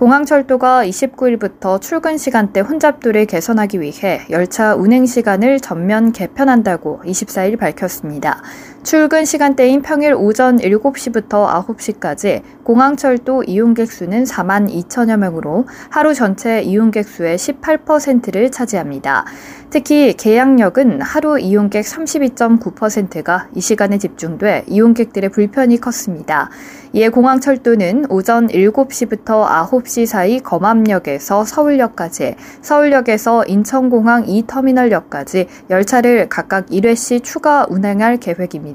[0.00, 8.42] 공항철도가 29일부터 출근 시간대 혼잡도를 개선하기 위해 열차 운행 시간을 전면 개편한다고 24일 밝혔습니다.
[8.82, 17.06] 출근 시간대인 평일 오전 7시부터 9시까지 공항철도 이용객 수는 4만 2천여 명으로 하루 전체 이용객
[17.06, 19.26] 수의 18%를 차지합니다.
[19.68, 26.50] 특히 계양역은 하루 이용객 32.9%가 이 시간에 집중돼 이용객들의 불편이 컸습니다.
[26.92, 37.64] 이에 공항철도는 오전 7시부터 9시 사이 검암역에서 서울역까지, 서울역에서 인천공항 2터미널역까지 열차를 각각 1회씩 추가
[37.68, 38.69] 운행할 계획입니다.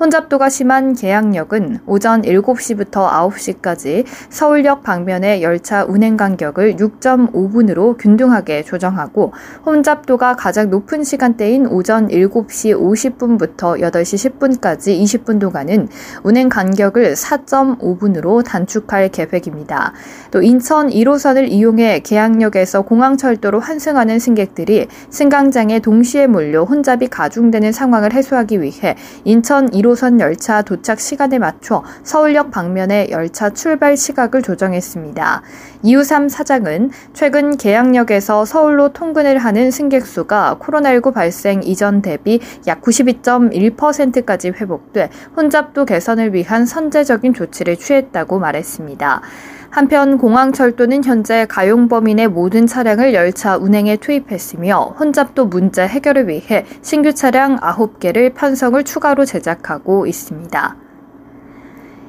[0.00, 9.32] 혼잡도가 심한 계양역은 오전 7시부터 9시까지 서울역 방면의 열차 운행 간격을 6.5분으로 균등하게 조정하고
[9.66, 15.88] 혼잡도가 가장 높은 시간대인 오전 7시 50분부터 8시 10분까지 20분 동안은
[16.22, 19.92] 운행 간격을 4.5분으로 단축할 계획입니다.
[20.30, 28.62] 또 인천 1호선을 이용해 계양역에서 공항철도로 환승하는 승객들이 승강장에 동시에 몰려 혼잡이 가중되는 상황을 해소하기
[28.62, 35.42] 위해 인천 1호 1호선 열차 도착 시간에 맞춰 서울역 방면의 열차 출발 시각을 조정했습니다.
[35.82, 44.50] 이우삼 사장은 최근 계양역에서 서울로 통근을 하는 승객 수가 코로나19 발생 이전 대비 약 92.1%까지
[44.50, 49.22] 회복돼 혼잡도 개선을 위한 선제적인 조치를 취했다고 말했습니다.
[49.70, 57.56] 한편 공항철도는 현재 가용범인의 모든 차량을 열차 운행에 투입했으며 혼잡도 문제 해결을 위해 신규 차량
[57.56, 60.76] 9개를 편성을 추가로 제작하고 있습니다.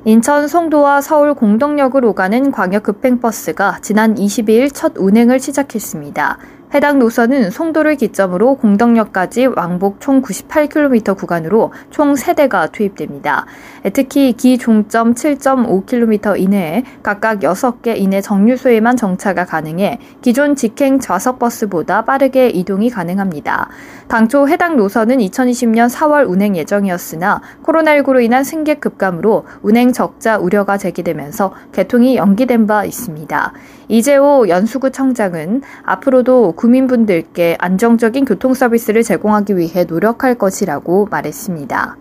[0.06, 6.40] 인천 송도와 서울 공덕역으로 가는 광역 급행버스가 지난 22일 첫 운행을 시작했습니다.
[6.74, 13.46] 해당 노선은 송도를 기점으로 공덕역까지 왕복 총 98km 구간으로 총 3대가 투입됩니다.
[13.92, 22.06] 특히 기 종점 7.5km 이내에 각각 6개 이내 정류소에만 정차가 가능해 기존 직행 좌석 버스보다
[22.06, 23.68] 빠르게 이동이 가능합니다.
[24.08, 31.53] 당초 해당 노선은 2020년 4월 운행 예정이었으나 코로나19로 인한 승객 급감으로 운행 적자 우려가 제기되면서
[31.74, 33.53] 개통이 연기된 바 있습니다.
[33.90, 41.97] 이재호 연수구 청장은 앞으로도 구민분들께 안정적인 교통 서비스를 제공하기 위해 노력할 것이라고 말했습니다.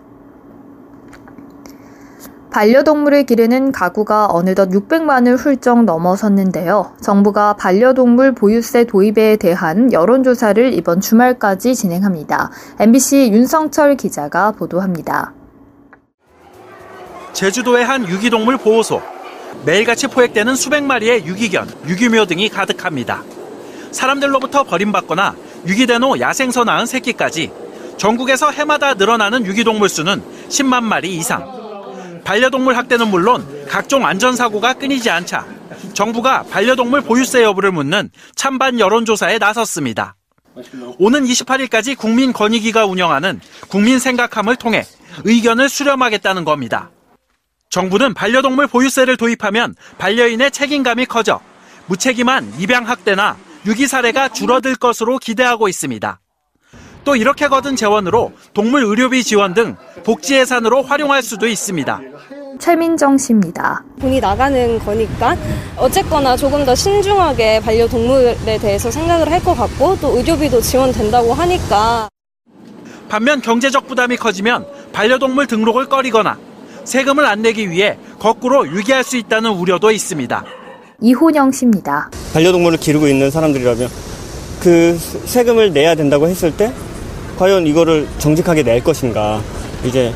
[2.51, 6.91] 반려동물을 기르는 가구가 어느덧 600만을 훌쩍 넘어섰는데요.
[7.01, 12.51] 정부가 반려동물 보유세 도입에 대한 여론조사를 이번 주말까지 진행합니다.
[12.79, 15.33] MBC 윤성철 기자가 보도합니다.
[17.33, 19.01] 제주도의 한 유기동물 보호소.
[19.65, 23.23] 매일같이 포획되는 수백 마리의 유기견, 유기묘 등이 가득합니다.
[23.91, 25.35] 사람들로부터 버림받거나
[25.67, 27.51] 유기된 후 야생서 낳은 새끼까지
[27.97, 31.61] 전국에서 해마다 늘어나는 유기동물 수는 10만 마리 이상.
[32.23, 35.45] 반려동물 학대는 물론 각종 안전사고가 끊이지 않자
[35.93, 40.15] 정부가 반려동물 보유세 여부를 묻는 찬반 여론조사에 나섰습니다.
[40.97, 44.85] 오는 28일까지 국민권익위가 운영하는 국민생각함을 통해
[45.23, 46.91] 의견을 수렴하겠다는 겁니다.
[47.69, 51.39] 정부는 반려동물 보유세를 도입하면 반려인의 책임감이 커져
[51.87, 56.19] 무책임한 입양학대나 유기 사례가 줄어들 것으로 기대하고 있습니다.
[57.03, 61.99] 또 이렇게 거둔 재원으로 동물 의료비 지원 등 복지 예산으로 활용할 수도 있습니다.
[62.59, 63.83] 최민정 씨입니다.
[63.99, 65.35] 돈이 나가는 거니까
[65.77, 72.07] 어쨌거나 조금 더 신중하게 반려동물에 대해서 생각을 할 것 같고 또 의료비도 지원된다고 하니까
[73.09, 76.37] 반면 경제적 부담이 커지면 반려동물 등록을 꺼리거나
[76.83, 80.43] 세금을 안 내기 위해 거꾸로 유기할 수 있다는 우려도 있습니다.
[81.01, 82.09] 이호영 씨입니다.
[82.33, 83.89] 반려동물을 기르고 있는 사람들이라면
[84.61, 86.71] 그 세금을 내야 된다고 했을 때
[87.37, 89.41] 과연 이거를 정직하게 낼 것인가.
[89.83, 90.13] 이제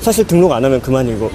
[0.00, 1.30] 사실 등록 안 하면 그만이고.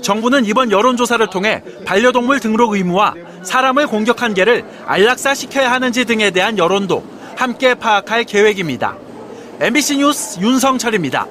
[0.00, 7.02] 정부는 이번 여론조사를 통해 반려동물 등록 의무와 사람을 공격한 개를 안락사시켜야 하는지 등에 대한 여론도
[7.36, 8.96] 함께 파악할 계획입니다.
[9.60, 11.26] MBC 뉴스 윤성철입니다.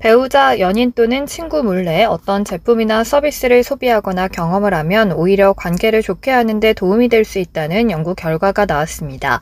[0.00, 6.72] 배우자, 연인 또는 친구 몰래 어떤 제품이나 서비스를 소비하거나 경험을 하면 오히려 관계를 좋게 하는데
[6.72, 9.40] 도움이 될 수 있다는 연구 결과가 나왔습니다.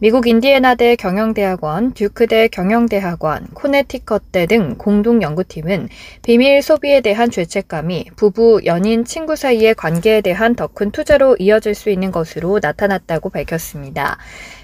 [0.00, 5.88] 미국 인디애나대 경영대학원, 듀크대 경영대학원, 코네티컷대 등 공동 연구팀은
[6.22, 11.88] 비밀 소비에 대한 죄책감이 부부, 연인, 친구 사이의 관계에 대한 더 큰 투자로 이어질 수
[11.88, 14.18] 있는 것으로 나타났다고 밝혔습니다.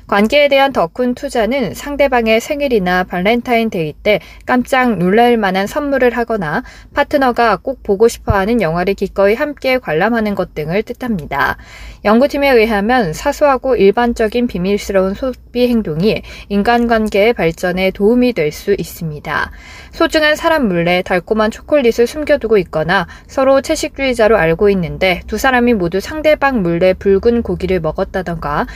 [0.07, 6.63] 관계에 대한 더 큰 투자는 상대방의 생일이나 발렌타인데이 때 깜짝 놀랄 만한 선물을 하거나
[6.95, 11.57] 파트너가 꼭 보고 싶어 하는 영화를 기꺼이 함께 관람하는 것 등을 뜻합니다.
[12.05, 19.51] 연구팀에 의하면 사소하고 일반적인 비밀스러운 소비 행동이 인간관계의 발전에 도움이 될 수 있습니다.
[19.91, 26.63] 소중한 사람 몰래 달콤한 초콜릿을 숨겨두고 있거나 서로 채식주의자로 알고 있는데 두 사람이 모두 상대방
[26.63, 28.67] 몰래 붉은 고기를 먹었다던가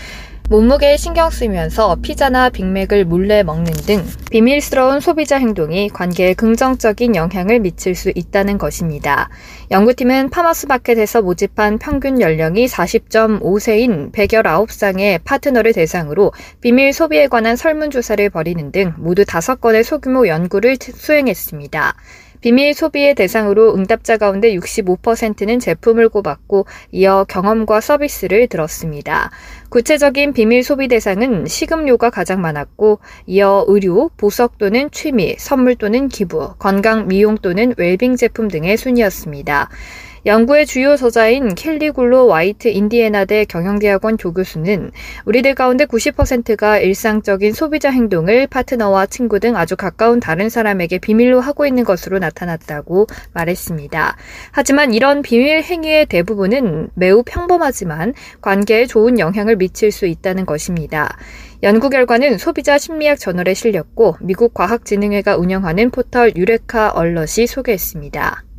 [0.51, 7.95] 몸무게에 신경 쓰면서 피자나 빅맥을 몰래 먹는 등 비밀스러운 소비자 행동이 관계에 긍정적인 영향을 미칠
[7.95, 9.29] 수 있다는 것입니다.
[9.71, 18.93] 연구팀은 파머스마켓에서 모집한 평균 연령이 40.5세인 119쌍의 파트너를 대상으로 비밀 소비에 관한 설문조사를 벌이는 등
[18.97, 21.95] 모두 5건의 소규모 연구를 수행했습니다.
[22.41, 29.31] 비밀 소비의 대상으로 응답자 가운데 65%는 제품을 꼽았고 이어 경험과 서비스를 들었습니다.
[29.69, 36.55] 구체적인 비밀 소비 대상은 식음료가 가장 많았고 이어 의류, 보석 또는 취미, 선물 또는 기부,
[36.59, 39.69] 건강 미용 또는 웰빙 제품 등의 순이었습니다.
[40.27, 44.91] 연구의 주요 저자인 켈리 굴로 와이트 인디애나대 경영대학원 조교수는
[45.25, 51.67] 우리들 가운데 90%가 일상적인 소비자 행동을 파트너와 친구 등 아주 가까운 다른 사람에게 비밀로 하고
[51.67, 54.17] 있는 것으로 나타났다고 말했습니다.
[54.53, 58.13] 하지만 이런 비밀 행위의 대부분은 매우 평범하지만
[58.43, 61.17] 관계에 좋은 영향을 미칠 수 있다는 것입니다.
[61.63, 68.50] 연구 결과는 소비자 심리학 저널에 실렸고 미국 과학진흥회가 운영하는 포털 유레카 얼럿이 소개했습니다.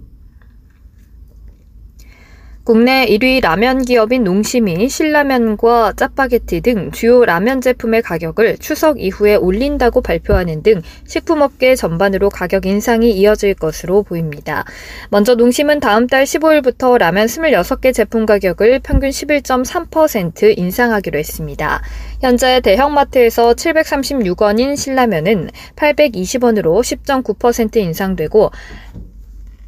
[2.71, 9.99] 국내 1위 라면 기업인 농심이 신라면과 짜파게티 등 주요 라면 제품의 가격을 추석 이후에 올린다고
[9.99, 14.63] 발표하는 등 식품업계 전반으로 가격 인상이 이어질 것으로 보입니다.
[15.09, 21.81] 먼저 농심은 다음 달 15일부터 라면 26개 제품 가격을 평균 11.3% 인상하기로 했습니다.
[22.21, 28.49] 현재 대형마트에서 736원인 신라면은 820원으로 10.9% 인상되고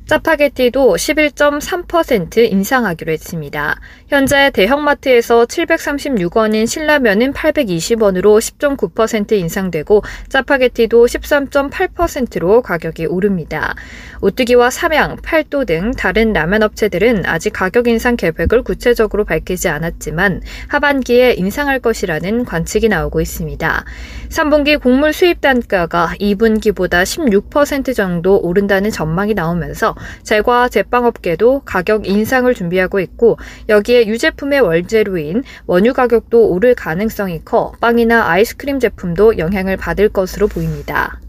[0.05, 3.79] 짜파게티도 11.3% 인상하기로 했습니다.
[4.09, 13.75] 현재 대형마트에서 736원인 신라면은 820원으로 10.9% 인상되고 짜파게티도 13.8%로 가격이 오릅니다.
[14.21, 21.33] 오뚜기와 삼양, 팔도 등 다른 라면 업체들은 아직 가격 인상 계획을 구체적으로 밝히지 않았지만 하반기에
[21.33, 23.85] 인상할 것이라는 관측이 나오고 있습니다.
[24.29, 29.92] 3분기 곡물 수입 단가가 2분기보다 16% 정도 오른다는 전망이 나오면서
[30.23, 33.37] 제과 제빵업계도 가격 인상을 준비하고 있고
[33.69, 41.19] 여기에 유제품의 원재료인 원유 가격도 오를 가능성이 커 빵이나 아이스크림 제품도 영향을 받을 것으로 보입니다.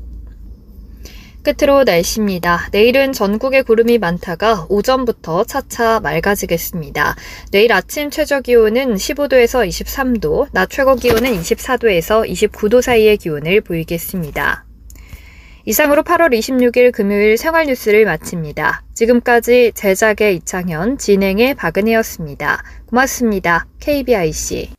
[1.44, 2.68] 끝으로 날씨입니다.
[2.72, 7.16] 내일은 전국에 구름이 많다가 오전부터 차차 맑아지겠습니다.
[7.52, 14.64] 내일 아침 최저 기온은 15도에서 23도, 낮 최고 기온은 24도에서 29도 사이의 기온을 보이겠습니다.
[15.66, 18.82] 이상으로 8월 26일 금요일 생활 뉴스를 마칩니다.
[18.92, 22.62] 지금까지 제작의 이창현, 진행의 박은혜였습니다.
[22.86, 23.66] 고맙습니다.
[23.80, 24.70] KBIC.